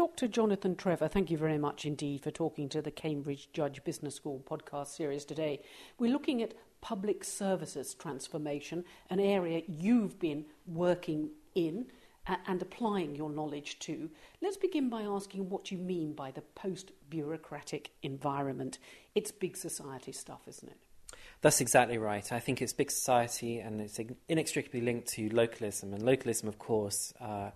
[0.00, 0.28] Dr.
[0.28, 4.42] Jonathan Trevor, thank you very much indeed for talking to the Cambridge Judge Business School
[4.48, 5.60] podcast series today.
[5.98, 11.84] We're looking at public services transformation, an area you've been working in
[12.26, 14.08] and applying your knowledge to.
[14.40, 18.78] Let's begin by asking what you mean by the post bureaucratic environment.
[19.14, 20.78] It's big society stuff, isn't it?
[21.42, 22.32] That's exactly right.
[22.32, 25.92] I think it's big society and it's inextricably linked to localism.
[25.92, 27.50] And localism, of course, uh,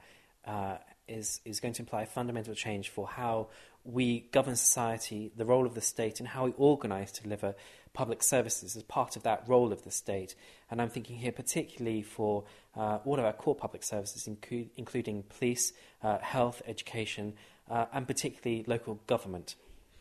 [0.46, 0.76] uh,
[1.08, 3.48] is, is going to imply a fundamental change for how
[3.84, 7.54] we govern society, the role of the state, and how we organise to deliver
[7.92, 10.34] public services as part of that role of the state.
[10.70, 12.44] And I'm thinking here particularly for
[12.76, 15.72] uh, all of our core public services, inclu- including police,
[16.02, 17.34] uh, health, education,
[17.70, 19.54] uh, and particularly local government.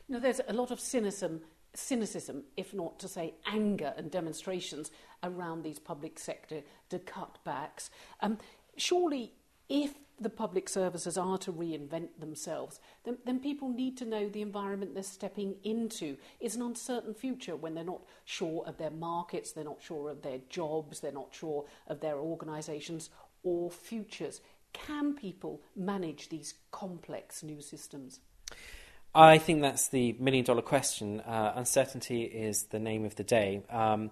[0.10, 1.42] Now, there's a lot of cynicism,
[1.74, 4.92] cynicism, if not to say anger and demonstrations
[5.24, 7.90] around these public sector to cutbacks.
[8.22, 8.38] Um,
[8.78, 9.34] surely,
[9.70, 14.42] if the public services are to reinvent themselves, then, then people need to know the
[14.42, 19.52] environment they're stepping into is an uncertain future when they're not sure of their markets,
[19.52, 23.10] they're not sure of their jobs, they're not sure of their organisations
[23.44, 24.42] or futures.
[24.72, 28.20] Can people manage these complex new systems?
[29.16, 31.20] I think that's the million dollar question.
[31.22, 33.62] Uh, uncertainty is the name of the day.
[33.70, 34.10] Um,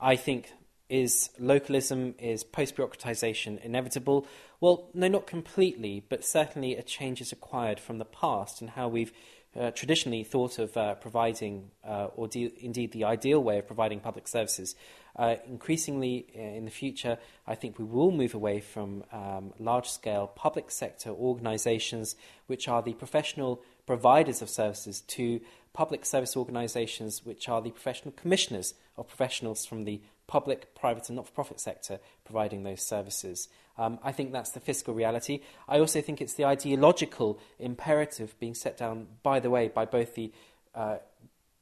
[0.00, 0.52] I think
[0.90, 4.26] is localism, is post bureaucratization inevitable?
[4.60, 8.88] Well, no, not completely, but certainly a change is required from the past and how
[8.88, 9.12] we've
[9.58, 14.00] uh, traditionally thought of uh, providing, uh, or de- indeed the ideal way of providing
[14.00, 14.74] public services.
[15.16, 19.88] Uh, increasingly uh, in the future, I think we will move away from um, large
[19.88, 22.14] scale public sector organizations,
[22.46, 25.40] which are the professional providers of services, to
[25.72, 31.16] public service organizations, which are the professional commissioners of professionals from the public, private, and
[31.16, 33.48] not for profit sector providing those services.
[33.76, 35.40] Um, I think that's the fiscal reality.
[35.68, 40.14] I also think it's the ideological imperative being set down, by the way, by both
[40.14, 40.32] the
[40.72, 40.98] uh,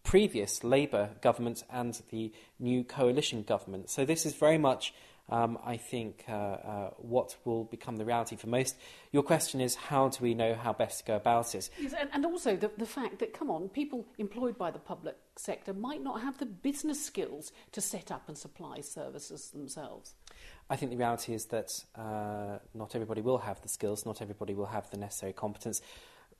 [0.04, 3.88] previous Labour government and the new coalition government.
[3.88, 4.92] So this is very much
[5.28, 8.76] um, I think, uh, uh, what will become the reality for most.
[9.12, 11.70] Your question is how do we know how best to go about it?
[11.78, 15.16] Yes, and, and also the, the fact that, come on, people employed by the public
[15.36, 20.14] sector might not have the business skills to set up and supply services themselves.
[20.70, 24.54] I think the reality is that uh, not everybody will have the skills, not everybody
[24.54, 25.80] will have the necessary competence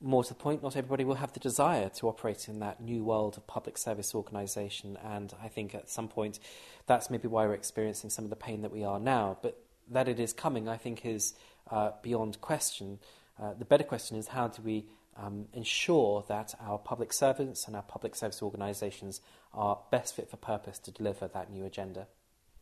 [0.00, 3.02] more to the point, not everybody will have the desire to operate in that new
[3.02, 4.96] world of public service organisation.
[5.04, 6.38] And I think at some point
[6.86, 9.38] that's maybe why we're experiencing some of the pain that we are now.
[9.42, 9.60] But
[9.90, 11.34] that it is coming, I think, is
[11.70, 12.98] uh, beyond question.
[13.40, 14.86] Uh, the better question is how do we
[15.16, 19.20] um, ensure that our public servants and our public service organisations
[19.52, 22.06] are best fit for purpose to deliver that new agenda?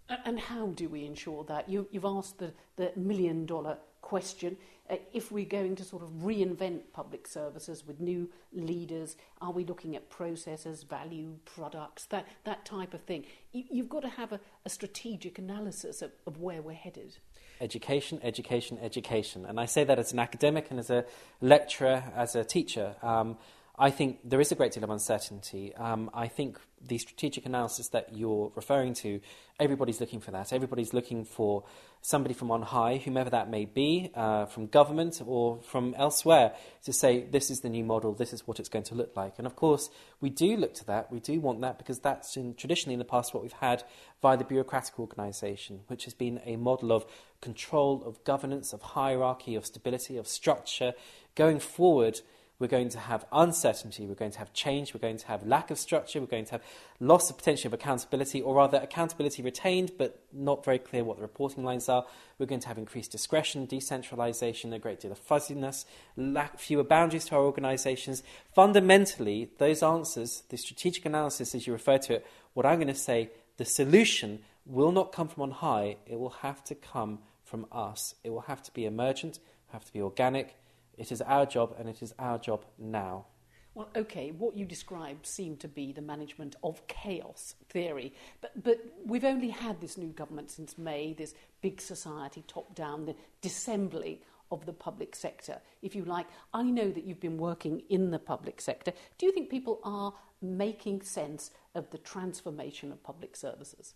[0.08, 1.68] And how do we ensure that?
[1.68, 4.56] You, have asked the, the million dollar question.
[4.88, 9.64] Uh, if we're going to sort of reinvent public services with new leaders, are we
[9.64, 13.24] looking at processes, value, products, that, that type of thing?
[13.52, 17.16] You, have got to have a, a strategic analysis of, of, where we're headed.
[17.60, 19.44] Education, education, education.
[19.44, 21.04] And I say that as an academic and as a
[21.40, 22.94] lecturer, as a teacher.
[23.02, 23.38] Um,
[23.78, 25.74] I think there is a great deal of uncertainty.
[25.74, 29.20] Um, I think the strategic analysis that you're referring to,
[29.60, 30.50] everybody's looking for that.
[30.50, 31.64] Everybody's looking for
[32.00, 36.54] somebody from on high, whomever that may be, uh, from government or from elsewhere,
[36.84, 39.34] to say this is the new model, this is what it's going to look like.
[39.36, 39.90] And of course,
[40.22, 43.04] we do look to that, we do want that, because that's in, traditionally in the
[43.04, 43.82] past what we've had
[44.22, 47.04] via the bureaucratic organisation, which has been a model of
[47.42, 50.94] control, of governance, of hierarchy, of stability, of structure.
[51.34, 52.20] Going forward,
[52.58, 55.70] we're going to have uncertainty, we're going to have change, we're going to have lack
[55.70, 56.62] of structure, we're going to have
[57.00, 61.22] loss of potential of accountability, or rather accountability retained but not very clear what the
[61.22, 62.06] reporting lines are.
[62.38, 65.84] We're going to have increased discretion, decentralisation, a great deal of fuzziness,
[66.16, 68.22] lack, fewer boundaries to our organisations.
[68.54, 72.94] Fundamentally, those answers, the strategic analysis as you refer to it, what I'm going to
[72.94, 77.66] say, the solution will not come from on high, it will have to come from
[77.70, 78.14] us.
[78.24, 79.38] It will have to be emergent,
[79.68, 80.56] have to be organic
[80.96, 83.26] it is our job, and it is our job now.
[83.74, 88.78] Well, okay, what you described seemed to be the management of chaos theory, but, but
[89.04, 94.20] we've only had this new government since May, this big society top down, the dissembling
[94.50, 96.26] of the public sector, if you like.
[96.54, 98.92] I know that you've been working in the public sector.
[99.18, 103.92] Do you think people are making sense of the transformation of public services?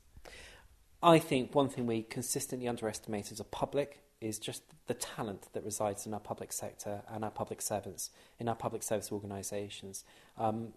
[1.03, 5.65] I think one thing we consistently underestimate as a public is just the talent that
[5.65, 10.05] resides in our public sector and our public servants, in our public service organisations.
[10.37, 10.73] Um,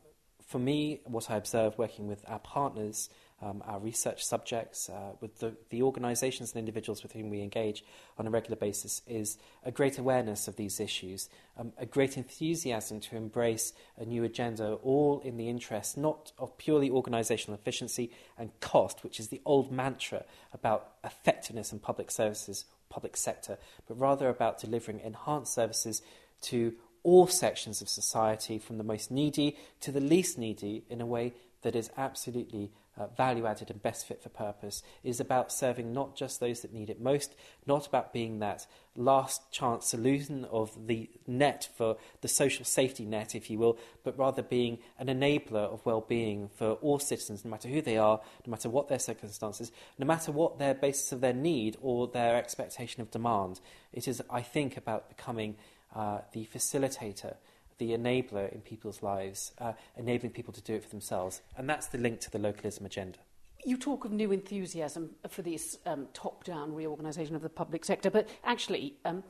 [0.45, 3.09] for me, what I observe working with our partners
[3.43, 7.83] um, our research subjects, uh, with the, the organisations and individuals with whom we engage
[8.17, 12.99] on a regular basis, is a great awareness of these issues, um, a great enthusiasm
[13.01, 18.57] to embrace a new agenda, all in the interest not of purely organisational efficiency and
[18.59, 20.23] cost, which is the old mantra
[20.53, 23.57] about effectiveness in public services, public sector,
[23.87, 26.01] but rather about delivering enhanced services
[26.41, 31.05] to all sections of society, from the most needy to the least needy, in a
[31.05, 35.93] way that is absolutely uh, value added and best fit for purpose is about serving
[35.93, 37.35] not just those that need it most,
[37.65, 43.33] not about being that last chance solution of the net for the social safety net,
[43.33, 47.51] if you will, but rather being an enabler of well being for all citizens, no
[47.51, 51.21] matter who they are, no matter what their circumstances, no matter what their basis of
[51.21, 53.59] their need or their expectation of demand.
[53.91, 55.55] It is, I think, about becoming
[55.95, 57.35] uh, the facilitator
[57.77, 61.41] the enabler in people's lives, uh, enabling people to do it for themselves.
[61.57, 63.19] And that's the link to the localism agenda.
[63.65, 68.09] You talk of new enthusiasm for this um, top down reorganisation of the public sector,
[68.09, 69.23] but actually, um,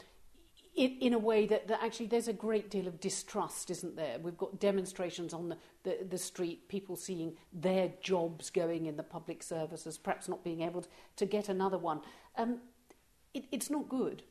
[0.75, 4.17] in, in a way that, that actually there's a great deal of distrust, isn't there?
[4.19, 9.03] We've got demonstrations on the, the, the street, people seeing their jobs going in the
[9.03, 10.85] public services, perhaps not being able
[11.17, 12.01] to get another one.
[12.37, 12.61] Um,
[13.33, 14.23] it, it's not good.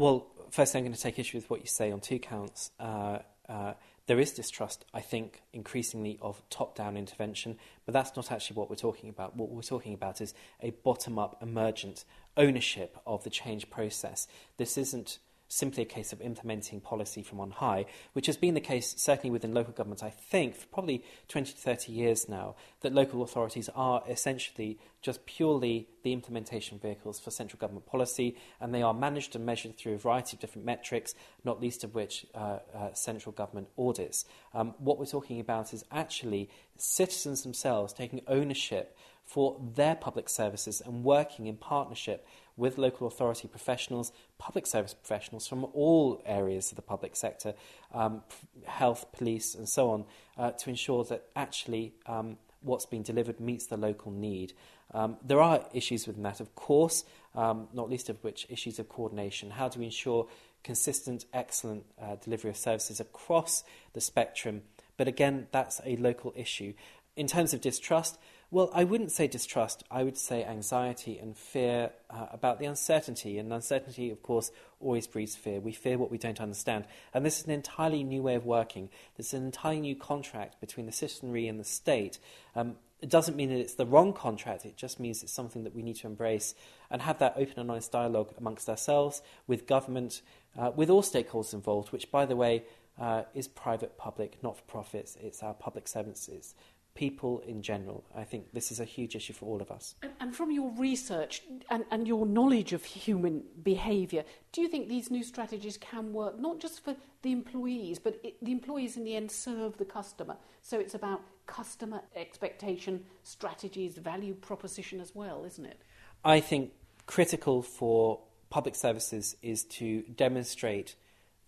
[0.00, 2.70] Well, first, I'm going to take issue with what you say on two counts.
[2.80, 3.18] Uh,
[3.50, 3.74] uh,
[4.06, 8.70] there is distrust, I think, increasingly of top down intervention, but that's not actually what
[8.70, 9.36] we're talking about.
[9.36, 10.32] What we're talking about is
[10.62, 12.06] a bottom up, emergent
[12.38, 14.26] ownership of the change process.
[14.56, 15.18] This isn't
[15.50, 19.30] simply a case of implementing policy from on high, which has been the case certainly
[19.30, 23.68] within local government, I think, for probably 20 to 30 years now, that local authorities
[23.74, 29.34] are essentially just purely the implementation vehicles for central government policy, and they are managed
[29.34, 31.14] and measured through a variety of different metrics,
[31.44, 34.24] not least of which uh, uh, central government audits.
[34.54, 38.96] Um, what we're talking about is actually citizens themselves taking ownership
[39.30, 45.46] for their public services and working in partnership with local authority professionals, public service professionals
[45.46, 47.54] from all areas of the public sector,
[47.94, 48.22] um,
[48.66, 50.04] health, police, and so on,
[50.36, 54.52] uh, to ensure that actually um, what's being delivered meets the local need.
[54.92, 57.04] Um, there are issues within that, of course,
[57.36, 59.50] um, not least of which issues of coordination.
[59.50, 60.26] How do we ensure
[60.64, 63.62] consistent, excellent uh, delivery of services across
[63.92, 64.62] the spectrum?
[64.96, 66.74] But again, that's a local issue.
[67.14, 68.18] In terms of distrust,
[68.52, 69.84] well, I wouldn't say distrust.
[69.90, 73.38] I would say anxiety and fear uh, about the uncertainty.
[73.38, 74.50] And uncertainty, of course,
[74.80, 75.60] always breeds fear.
[75.60, 76.86] We fear what we don't understand.
[77.14, 78.90] And this is an entirely new way of working.
[79.16, 82.18] This is an entirely new contract between the citizenry and the state.
[82.56, 84.66] Um, it doesn't mean that it's the wrong contract.
[84.66, 86.54] It just means it's something that we need to embrace
[86.90, 90.22] and have that open and honest dialogue amongst ourselves, with government,
[90.58, 92.64] uh, with all stakeholders involved, which, by the way,
[93.00, 95.16] uh, is private, public, not for profits.
[95.22, 96.54] It's our public it's
[96.94, 98.04] people in general.
[98.14, 99.94] I think this is a huge issue for all of us.
[100.02, 104.88] And, and from your research and, and your knowledge of human behaviour, do you think
[104.88, 109.04] these new strategies can work not just for the employees, but it, the employees in
[109.04, 110.36] the end serve the customer?
[110.62, 115.80] So it's about customer expectation, strategies, value proposition as well, isn't it?
[116.24, 116.72] I think
[117.06, 118.20] critical for
[118.50, 120.96] public services is to demonstrate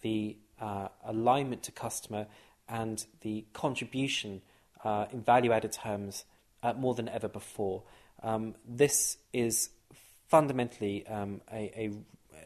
[0.03, 2.27] the uh, alignment to customer
[2.69, 4.41] and the contribution
[4.85, 6.25] uh, in value added terms
[6.63, 7.83] uh, more than ever before.
[8.23, 9.71] Um, this is
[10.29, 11.91] fundamentally um, a, a,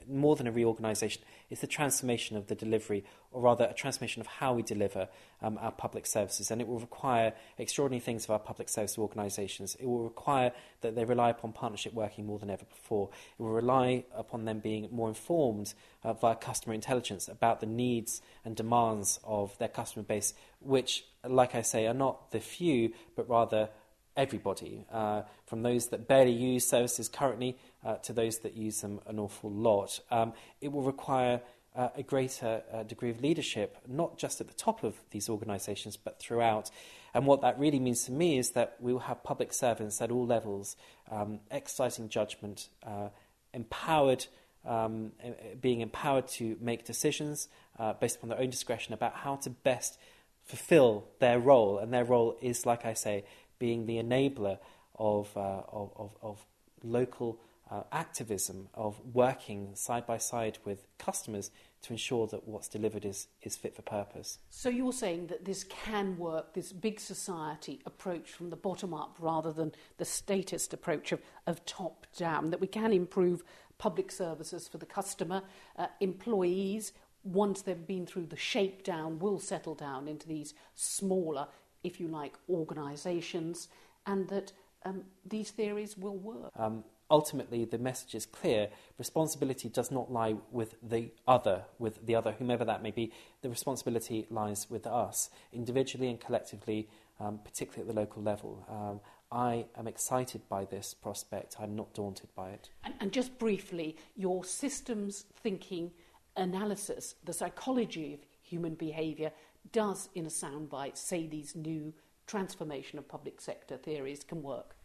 [0.09, 4.27] more than a reorganisation, it's the transformation of the delivery, or rather a transformation of
[4.27, 5.09] how we deliver
[5.43, 6.51] um, our public services.
[6.51, 9.77] And it will require extraordinary things of our public service organisations.
[9.79, 13.11] It will require that they rely upon partnership working more than ever before.
[13.39, 18.21] It will rely upon them being more informed uh, via customer intelligence about the needs
[18.45, 23.29] and demands of their customer base, which, like I say, are not the few, but
[23.29, 23.69] rather
[24.17, 29.01] everybody, uh, from those that barely use services currently uh, to those that use them
[29.07, 30.01] an awful lot.
[30.11, 31.41] Um, it will require
[31.77, 35.97] uh, a greater uh, degree of leadership, not just at the top of these organisations,
[35.97, 36.71] but throughout.
[37.13, 40.11] And what that really means to me is that we will have public servants at
[40.11, 40.77] all levels
[41.11, 43.09] um, exercising judgment, uh,
[43.53, 44.27] empowered.
[44.65, 45.13] Um,
[45.61, 47.47] being empowered to make decisions
[47.79, 49.97] uh, based upon their own discretion about how to best
[50.43, 51.79] fulfill their role.
[51.79, 53.25] And their role is, like I say,
[53.59, 54.59] being the enabler
[54.99, 56.47] of, uh, of, of, of,
[56.83, 61.51] local uh, activism, of working side by side with customers
[61.83, 64.39] to ensure that what's delivered is, is fit for purpose.
[64.51, 69.17] So you're saying that this can work, this big society approach from the bottom up
[69.19, 73.43] rather than the statist approach of, of top down, that we can improve
[73.79, 75.43] public services for the customer,
[75.77, 76.93] uh, employees,
[77.25, 81.49] once they've been through the shakedown, will settle down into these smaller
[81.87, 83.69] if you like, organisations,
[84.07, 84.53] and that
[84.85, 86.51] um, these theories will work.
[86.57, 88.69] Um, ultimately, the message is clear.
[88.99, 93.13] Responsibility does not lie with the other, with the other, whomever that may be.
[93.43, 96.89] The responsibility lies with us, individually and collectively,
[97.21, 98.67] um, particularly at the local level.
[98.69, 99.01] Um,
[99.31, 101.57] I am excited by this prospect.
[101.61, 102.71] I'm not daunted by it.
[102.85, 105.91] And, and just briefly, your systems thinking
[106.37, 109.33] analysis, the psychology of human behaviour,
[109.73, 111.95] does, in a soundbite, say these new
[112.27, 114.77] transformation of public sector theories can work.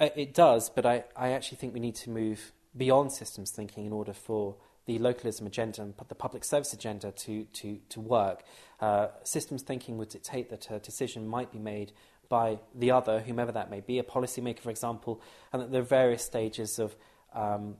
[0.00, 3.86] Uh, it does, but I, I actually think we need to move beyond systems thinking
[3.86, 8.42] in order for the localism agenda and the public service agenda to, to, to work.
[8.80, 11.92] Uh, systems thinking would dictate that a decision might be made
[12.28, 15.20] by the other, whomever that may be, a policymaker, for example,
[15.52, 16.96] and that there are various stages of
[17.34, 17.76] um,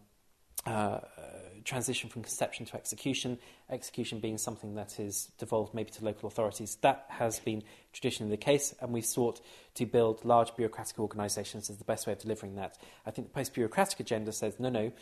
[0.66, 1.00] uh,
[1.64, 3.38] transition from conception to execution,
[3.71, 6.76] execution being something that is devolved maybe to local authorities.
[6.83, 9.40] That has been traditionally the case, and we've sought
[9.75, 12.78] to build large bureaucratic organisations as the best way of delivering that.
[13.07, 14.92] I think the post bureaucratic agenda says no, no,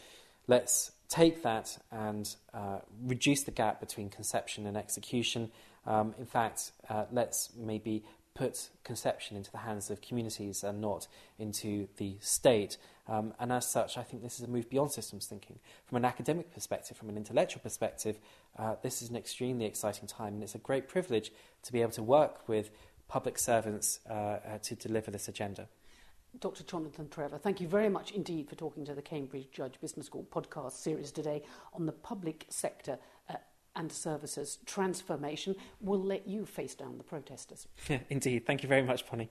[0.47, 5.50] let's take that and uh, reduce the gap between conception and execution.
[5.87, 11.07] Um, in fact, uh, let's maybe put conception into the hands of communities and not
[11.39, 12.77] into the state.
[13.09, 15.59] Um, and as such, I think this is a move beyond systems thinking.
[15.87, 18.19] From an academic perspective, from an intellectual perspective,
[18.59, 21.33] uh, this is an extremely exciting time, and it's a great privilege
[21.65, 22.71] to be able to work with
[23.09, 25.69] public servants uh, uh, to deliver this agenda.
[26.39, 26.63] Dr.
[26.63, 30.25] Jonathan Trevor, thank you very much indeed for talking to the Cambridge Judge Business School
[30.31, 31.43] podcast series today
[31.75, 32.99] on the public sector
[33.81, 35.57] and services transformation.
[35.81, 37.67] We'll let you face down the protesters.
[38.11, 38.47] Indeed.
[38.47, 39.31] Thank you very much, Bonnie.